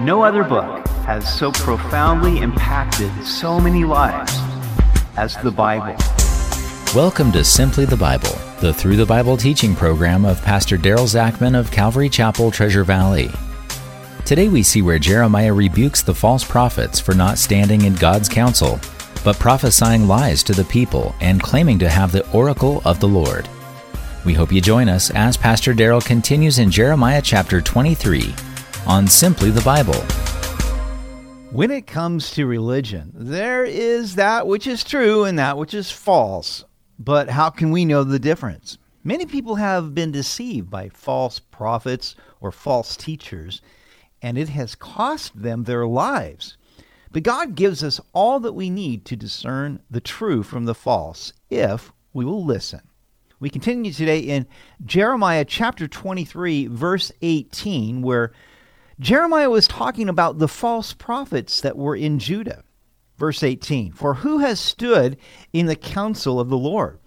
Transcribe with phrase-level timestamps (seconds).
[0.00, 4.30] No other book has so profoundly impacted so many lives
[5.16, 5.96] as the Bible.
[6.94, 11.58] Welcome to Simply the Bible, the Through the Bible teaching program of Pastor Daryl Zachman
[11.58, 13.30] of Calvary Chapel, Treasure Valley.
[14.26, 18.78] Today we see where Jeremiah rebukes the false prophets for not standing in God's counsel,
[19.24, 23.48] but prophesying lies to the people and claiming to have the oracle of the Lord.
[24.26, 28.34] We hope you join us as Pastor Daryl continues in Jeremiah chapter 23
[28.86, 29.94] on Simply the Bible.
[31.50, 35.90] When it comes to religion, there is that which is true and that which is
[35.90, 36.64] false.
[36.98, 38.78] But how can we know the difference?
[39.02, 43.60] Many people have been deceived by false prophets or false teachers,
[44.22, 46.56] and it has cost them their lives.
[47.12, 51.32] But God gives us all that we need to discern the true from the false
[51.50, 52.80] if we will listen.
[53.38, 54.46] We continue today in
[54.84, 58.32] Jeremiah chapter 23, verse 18, where
[58.98, 62.62] Jeremiah was talking about the false prophets that were in Judah.
[63.16, 65.16] Verse 18 For who has stood
[65.52, 66.98] in the counsel of the Lord,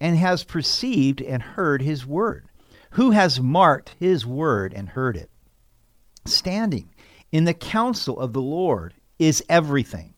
[0.00, 2.46] and has perceived and heard his word?
[2.92, 5.30] Who has marked his word and heard it?
[6.24, 6.90] Standing
[7.30, 10.12] in the counsel of the Lord is everything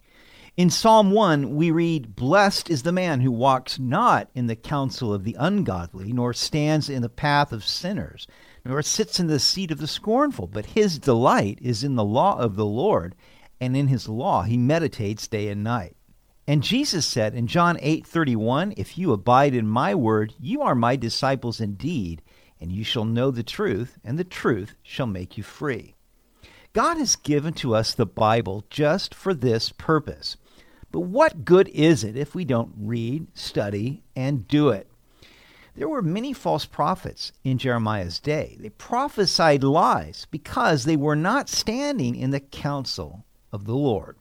[0.57, 5.13] in Psalm 1, we read, Blessed is the man who walks not in the counsel
[5.13, 8.29] of the ungodly, nor stands in the path of sinners,
[8.65, 12.39] nor sits in the seat of the scornful, but his delight is in the law
[12.39, 13.15] of the Lord,
[13.61, 15.97] and in his law he meditates day and night.
[16.47, 20.97] And Jesus said in John 8:31, If you abide in my word, you are my
[20.97, 22.23] disciples indeed,
[22.61, 25.95] and you shall know the truth, and the truth shall make you free.
[26.73, 30.37] God has given to us the Bible just for this purpose.
[30.91, 34.89] But what good is it if we don't read, study, and do it?
[35.77, 38.57] There were many false prophets in Jeremiah's day.
[38.61, 44.17] They prophesied lies because they were not standing in the counsel of the Lord.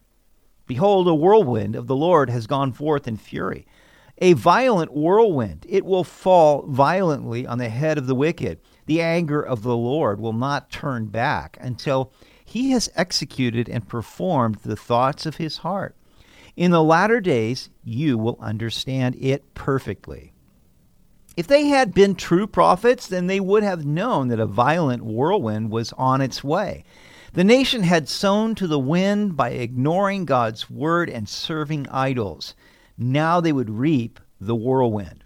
[0.66, 3.66] Behold, a whirlwind of the Lord has gone forth in fury.
[4.18, 5.64] A violent whirlwind.
[5.68, 8.60] It will fall violently on the head of the wicked.
[8.86, 12.12] The anger of the Lord will not turn back until
[12.44, 15.96] he has executed and performed the thoughts of his heart.
[16.56, 20.33] In the latter days, you will understand it perfectly.
[21.36, 25.70] If they had been true prophets, then they would have known that a violent whirlwind
[25.70, 26.84] was on its way.
[27.32, 32.54] The nation had sown to the wind by ignoring God's word and serving idols.
[32.96, 35.24] Now they would reap the whirlwind.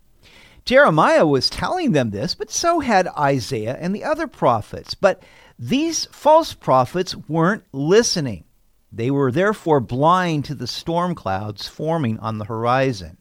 [0.65, 4.95] Jeremiah was telling them this, but so had Isaiah and the other prophets.
[4.95, 5.23] But
[5.59, 8.45] these false prophets weren't listening.
[8.91, 13.18] They were therefore blind to the storm clouds forming on the horizon.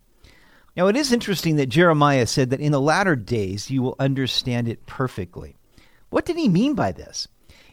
[0.78, 4.68] Now, it is interesting that Jeremiah said that in the latter days you will understand
[4.68, 5.58] it perfectly.
[6.12, 7.28] What did he mean by this?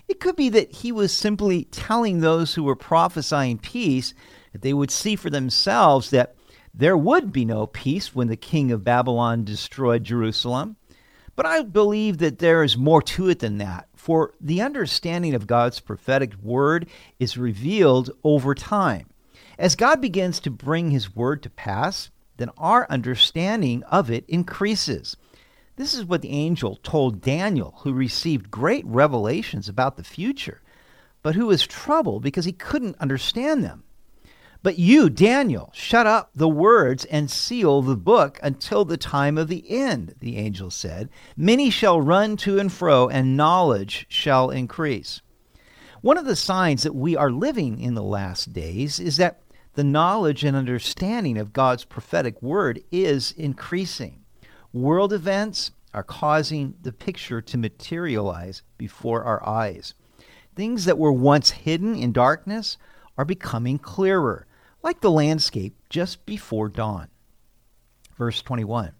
[0.08, 4.14] It could be that he was simply telling those who were prophesying peace
[4.52, 6.34] that they would see for themselves that
[6.72, 10.76] there would be no peace when the king of Babylon destroyed Jerusalem.
[11.36, 15.46] But I believe that there is more to it than that, for the understanding of
[15.46, 16.88] God's prophetic word
[17.18, 19.10] is revealed over time.
[19.58, 25.16] As God begins to bring his word to pass, then our understanding of it increases.
[25.76, 30.62] This is what the angel told Daniel, who received great revelations about the future,
[31.22, 33.84] but who was troubled because he couldn't understand them.
[34.62, 39.48] But you, Daniel, shut up the words and seal the book until the time of
[39.48, 41.10] the end, the angel said.
[41.36, 45.20] Many shall run to and fro, and knowledge shall increase.
[46.00, 49.40] One of the signs that we are living in the last days is that
[49.74, 54.24] the knowledge and understanding of God's prophetic word is increasing.
[54.72, 59.94] World events are causing the picture to materialize before our eyes.
[60.54, 62.76] Things that were once hidden in darkness
[63.18, 64.46] are becoming clearer
[64.82, 67.08] like the landscape just before dawn.
[68.16, 68.92] Verse 21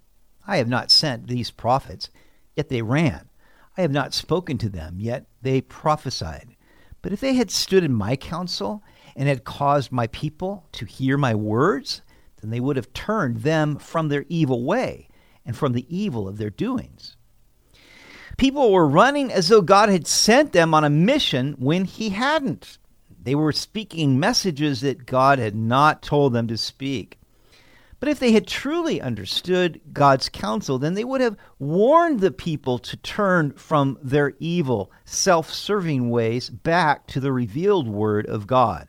[0.47, 2.11] I have not sent these prophets,
[2.57, 3.29] yet they ran.
[3.77, 6.57] I have not spoken to them, yet they prophesied.
[7.03, 8.83] But if they had stood in my counsel
[9.17, 12.03] and had caused my people to hear my words,
[12.41, 15.09] then they would have turned them from their evil way
[15.47, 17.17] and from the evil of their doings.
[18.37, 22.79] People were running as though God had sent them on a mission when He hadn't.
[23.23, 27.19] They were speaking messages that God had not told them to speak.
[28.01, 32.79] But if they had truly understood God's counsel, then they would have warned the people
[32.81, 38.89] to turn from their evil, self serving ways back to the revealed word of God.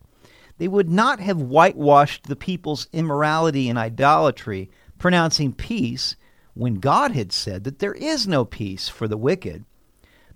[0.58, 6.16] They would not have whitewashed the people's immorality and idolatry, pronouncing peace
[6.54, 9.66] when God had said that there is no peace for the wicked.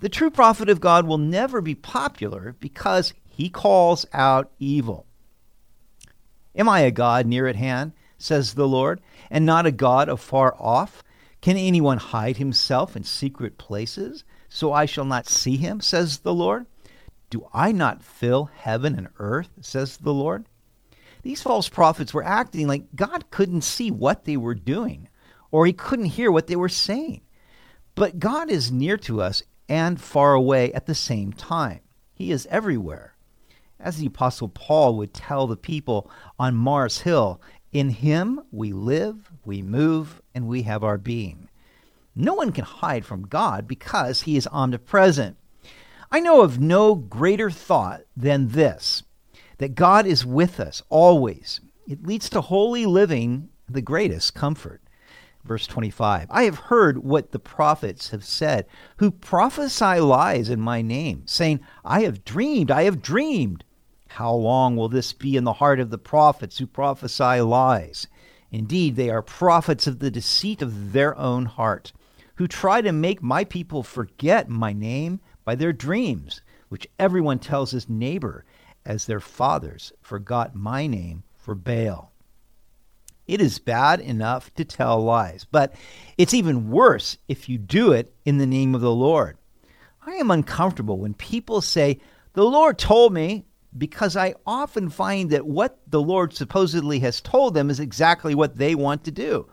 [0.01, 5.06] The true prophet of God will never be popular because he calls out evil.
[6.56, 10.56] Am I a God near at hand, says the Lord, and not a God afar
[10.60, 11.04] off?
[11.42, 16.33] Can anyone hide himself in secret places, so I shall not see him, says the
[16.33, 16.66] Lord?
[17.30, 20.46] Do I not fill heaven and earth, says the Lord?
[21.22, 25.10] These false prophets were acting like God couldn't see what they were doing,
[25.52, 27.22] or he couldn't hear what they were saying.
[27.96, 31.81] But God is near to us and far away at the same time.
[32.14, 33.16] He is everywhere.
[33.80, 37.42] As the Apostle Paul would tell the people on Mars Hill,
[37.72, 41.50] in him we live, we move, and we have our being.
[42.16, 45.38] No one can hide from God because he is omnipresent.
[46.12, 49.04] I know of no greater thought than this
[49.60, 51.60] that God is with us always.
[51.88, 54.82] It leads to holy living, the greatest comfort.
[55.44, 58.66] Verse 25 I have heard what the prophets have said,
[58.98, 63.64] who prophesy lies in my name, saying, I have dreamed, I have dreamed.
[64.08, 68.08] How long will this be in the heart of the prophets who prophesy lies?
[68.52, 71.94] Indeed, they are prophets of the deceit of their own heart,
[72.36, 77.72] who try to make my people forget my name by their dreams, which everyone tells
[77.72, 78.46] his neighbor,
[78.86, 82.12] as their fathers forgot my name for Baal.
[83.25, 85.74] It is bad enough to tell lies, but
[86.19, 89.40] it's even worse if you do it in the name of the Lord.
[90.06, 92.00] I am uncomfortable when people say,
[92.34, 93.45] The Lord told me,
[93.75, 98.57] because I often find that what the Lord supposedly has told them is exactly what
[98.57, 99.48] they want to do.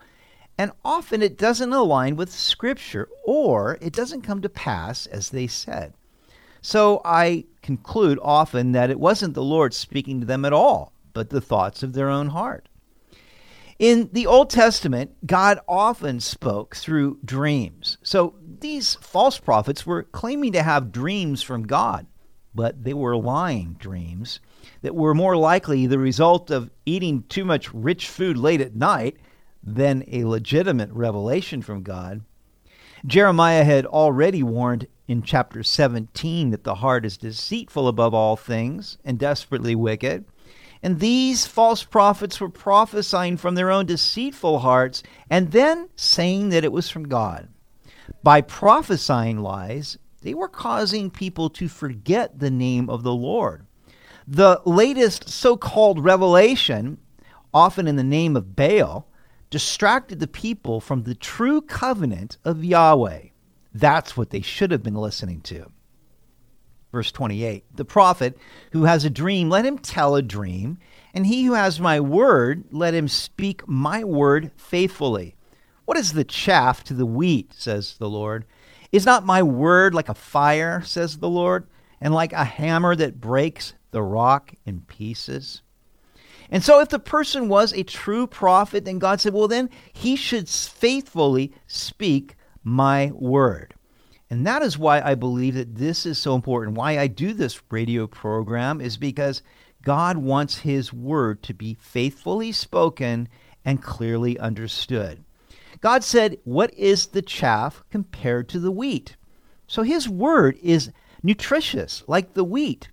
[0.57, 5.47] And often it doesn't align with Scripture, or it doesn't come to pass as they
[5.47, 5.93] said.
[6.61, 11.29] So I conclude often that it wasn't the Lord speaking to them at all, but
[11.29, 12.67] the thoughts of their own heart.
[13.77, 17.99] In the Old Testament, God often spoke through dreams.
[18.01, 22.07] So these false prophets were claiming to have dreams from God,
[22.55, 24.39] but they were lying dreams
[24.81, 29.17] that were more likely the result of eating too much rich food late at night
[29.67, 32.21] than a legitimate revelation from God.
[33.05, 38.97] Jeremiah had already warned in chapter 17 that the heart is deceitful above all things
[39.03, 40.25] and desperately wicked.
[40.81, 46.63] And these false prophets were prophesying from their own deceitful hearts and then saying that
[46.63, 47.49] it was from God.
[48.23, 53.65] By prophesying lies, they were causing people to forget the name of the Lord.
[54.27, 56.99] The latest so called revelation,
[57.53, 59.07] often in the name of Baal,
[59.49, 63.27] distracted the people from the true covenant of Yahweh.
[63.73, 65.71] That's what they should have been listening to.
[66.91, 68.37] Verse 28 The prophet
[68.71, 70.77] who has a dream, let him tell a dream,
[71.13, 75.35] and he who has my word, let him speak my word faithfully.
[75.85, 78.45] What is the chaff to the wheat, says the Lord?
[78.91, 81.67] Is not my word like a fire, says the Lord,
[82.01, 85.61] and like a hammer that breaks the rock in pieces?
[86.49, 90.15] And so, if the person was a true prophet, then God said, well, then he
[90.15, 93.73] should faithfully speak my word.
[94.29, 96.77] And that is why I believe that this is so important.
[96.77, 99.41] Why I do this radio program is because
[99.83, 103.29] God wants his word to be faithfully spoken
[103.63, 105.23] and clearly understood.
[105.79, 109.15] God said, What is the chaff compared to the wheat?
[109.67, 110.91] So his word is
[111.23, 112.89] nutritious, like the wheat.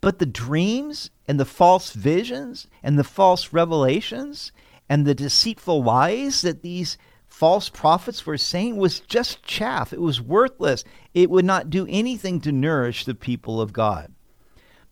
[0.00, 4.52] But the dreams and the false visions and the false revelations
[4.88, 9.92] and the deceitful lies that these false prophets were saying was just chaff.
[9.92, 10.84] It was worthless.
[11.14, 14.12] It would not do anything to nourish the people of God.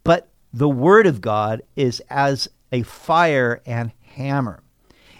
[0.05, 4.63] But the Word of God is as a fire and hammer.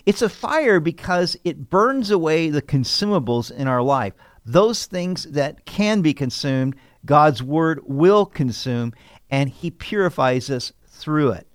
[0.05, 4.13] It's a fire because it burns away the consumables in our life.
[4.45, 8.93] Those things that can be consumed, God's Word will consume,
[9.31, 11.47] and He purifies us through it.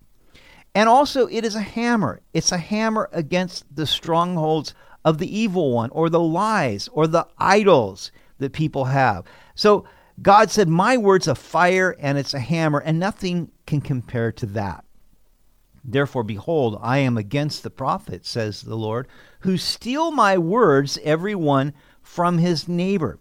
[0.73, 2.21] And also, it is a hammer.
[2.33, 4.73] It's a hammer against the strongholds
[5.03, 9.25] of the evil one or the lies or the idols that people have.
[9.55, 9.85] So
[10.21, 14.45] God said, My word's a fire and it's a hammer, and nothing can compare to
[14.47, 14.85] that.
[15.83, 19.07] Therefore, behold, I am against the prophets, says the Lord,
[19.39, 21.73] who steal my words, every one
[22.03, 23.19] from his neighbor.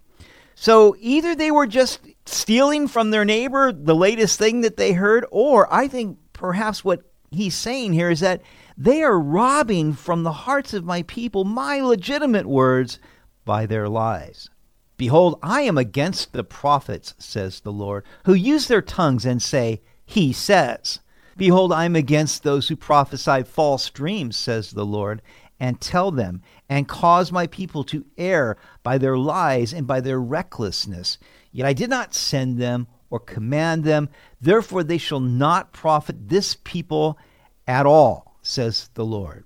[0.55, 2.01] So either they were just
[2.33, 7.03] stealing from their neighbor the latest thing that they heard, or I think perhaps what
[7.31, 8.43] he's saying here is that
[8.77, 12.99] they are robbing from the hearts of my people my legitimate words
[13.45, 14.49] by their lies.
[14.97, 19.81] Behold, I am against the prophets, says the Lord, who use their tongues and say,
[20.05, 21.01] He says.
[21.37, 25.23] Behold, I am against those who prophesy false dreams, says the Lord,
[25.59, 30.21] and tell them, and cause my people to err by their lies and by their
[30.21, 31.17] recklessness.
[31.53, 34.09] Yet I did not send them or command them.
[34.41, 37.19] Therefore, they shall not profit this people
[37.67, 39.45] at all, says the Lord.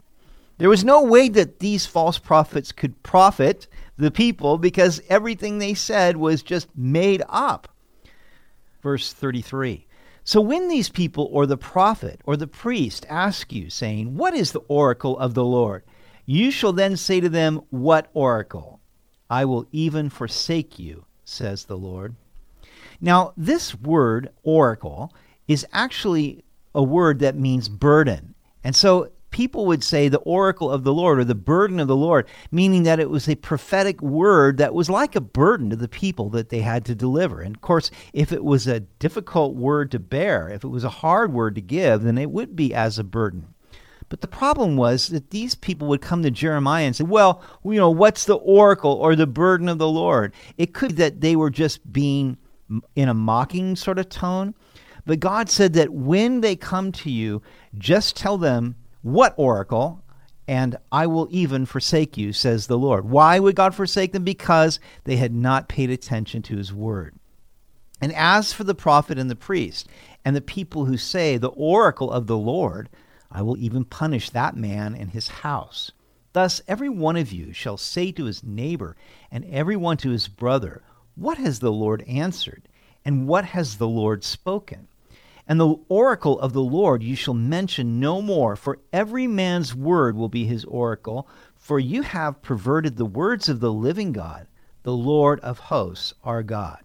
[0.58, 5.74] There was no way that these false prophets could profit the people because everything they
[5.74, 7.68] said was just made up.
[8.82, 9.86] Verse 33.
[10.22, 14.52] So when these people or the prophet or the priest ask you, saying, What is
[14.52, 15.84] the oracle of the Lord?
[16.24, 18.80] You shall then say to them, What oracle?
[19.28, 22.14] I will even forsake you, says the Lord.
[23.00, 25.12] Now, this word, oracle,
[25.48, 28.34] is actually a word that means burden.
[28.62, 31.96] And so people would say the oracle of the Lord or the burden of the
[31.96, 35.88] Lord, meaning that it was a prophetic word that was like a burden to the
[35.88, 37.40] people that they had to deliver.
[37.40, 40.88] And of course, if it was a difficult word to bear, if it was a
[40.88, 43.53] hard word to give, then it would be as a burden.
[44.14, 47.72] But the problem was that these people would come to Jeremiah and say, Well, you
[47.72, 50.32] know, what's the oracle or the burden of the Lord?
[50.56, 52.36] It could be that they were just being
[52.94, 54.54] in a mocking sort of tone.
[55.04, 57.42] But God said that when they come to you,
[57.76, 60.04] just tell them what oracle?
[60.46, 63.10] And I will even forsake you, says the Lord.
[63.10, 64.22] Why would God forsake them?
[64.22, 67.16] Because they had not paid attention to his word.
[68.00, 69.88] And as for the prophet and the priest,
[70.24, 72.88] and the people who say, The oracle of the Lord,
[73.30, 75.92] I will even punish that man and his house.
[76.32, 78.96] Thus every one of you shall say to his neighbor,
[79.30, 80.82] and every one to his brother,
[81.14, 82.68] What has the Lord answered?
[83.04, 84.88] And what has the Lord spoken?
[85.46, 90.16] And the oracle of the Lord you shall mention no more, for every man's word
[90.16, 94.46] will be his oracle, for you have perverted the words of the living God,
[94.82, 96.78] the Lord of hosts, our God.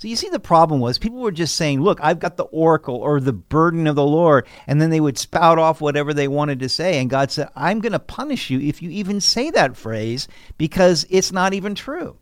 [0.00, 2.94] So you see, the problem was people were just saying, Look, I've got the oracle
[2.94, 4.46] or the burden of the Lord.
[4.66, 6.98] And then they would spout off whatever they wanted to say.
[6.98, 10.26] And God said, I'm going to punish you if you even say that phrase
[10.56, 12.16] because it's not even true.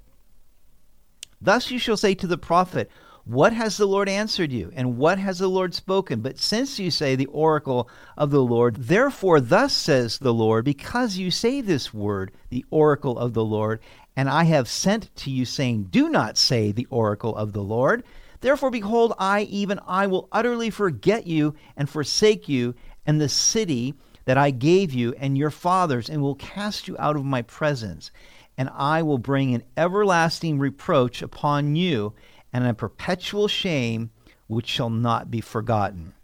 [1.41, 2.91] Thus you shall say to the prophet,
[3.29, 4.73] what has the Lord answered you?
[4.75, 6.23] And what has the Lord spoken?
[6.23, 11.19] But since you say the oracle of the Lord, therefore, thus says the Lord, because
[11.19, 13.81] you say this word, the oracle of the Lord,
[14.17, 18.03] and I have sent to you, saying, Do not say the oracle of the Lord.
[18.41, 23.93] Therefore, behold, I, even I, will utterly forget you and forsake you, and the city
[24.25, 28.11] that I gave you and your fathers, and will cast you out of my presence.
[28.57, 32.15] And I will bring an everlasting reproach upon you
[32.53, 34.11] and a perpetual shame
[34.47, 36.15] which shall not be forgotten.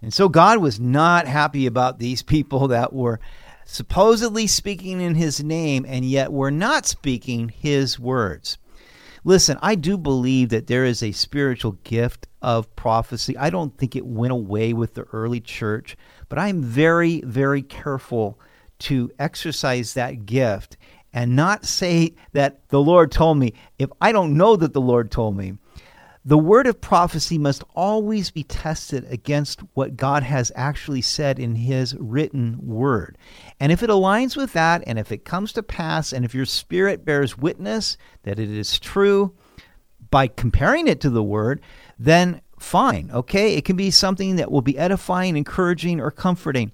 [0.00, 3.20] And so God was not happy about these people that were
[3.64, 8.56] supposedly speaking in his name and yet were not speaking his words.
[9.24, 13.36] Listen, I do believe that there is a spiritual gift of prophecy.
[13.36, 15.98] I don't think it went away with the early church,
[16.30, 18.40] but I'm very, very careful
[18.80, 20.77] to exercise that gift
[21.18, 25.10] and not say that the Lord told me if I don't know that the Lord
[25.10, 25.54] told me.
[26.24, 31.56] The word of prophecy must always be tested against what God has actually said in
[31.56, 33.18] His written word.
[33.58, 36.46] And if it aligns with that, and if it comes to pass, and if your
[36.46, 39.34] spirit bears witness that it is true
[40.12, 41.60] by comparing it to the word,
[41.98, 43.54] then fine, okay?
[43.54, 46.70] It can be something that will be edifying, encouraging, or comforting.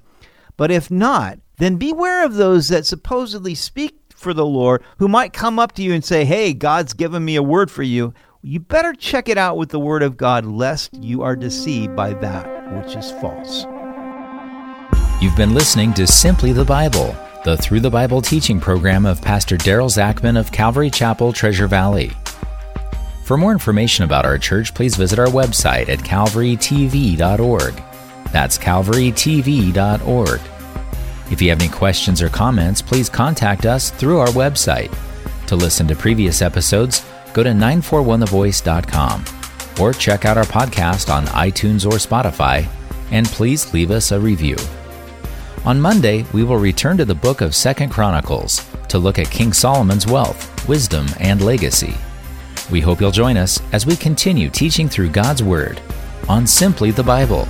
[0.59, 5.33] But if not, then beware of those that supposedly speak for the Lord who might
[5.33, 8.13] come up to you and say, Hey, God's given me a word for you.
[8.43, 12.13] You better check it out with the Word of God, lest you are deceived by
[12.15, 13.65] that which is false.
[15.23, 19.57] You've been listening to Simply the Bible, the Through the Bible teaching program of Pastor
[19.57, 22.13] Daryl Zachman of Calvary Chapel, Treasure Valley.
[23.25, 27.83] For more information about our church, please visit our website at calvarytv.org.
[28.31, 30.41] That's calvarytv.org.
[31.31, 34.95] If you have any questions or comments, please contact us through our website.
[35.47, 39.25] To listen to previous episodes, go to 941thevoice.com
[39.81, 42.67] or check out our podcast on iTunes or Spotify,
[43.11, 44.57] and please leave us a review.
[45.65, 49.53] On Monday, we will return to the book of Second Chronicles to look at King
[49.53, 51.95] Solomon's wealth, wisdom, and legacy.
[52.71, 55.81] We hope you'll join us as we continue teaching through God's Word
[56.29, 57.49] on Simply the Bible.